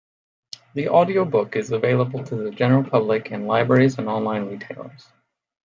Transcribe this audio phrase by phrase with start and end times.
[0.73, 5.09] The audio book is available to the general public in libraries and online retailers.